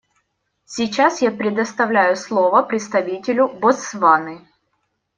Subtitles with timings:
[0.65, 4.41] Сейчас я предоставляю слово представителю Ботсваны.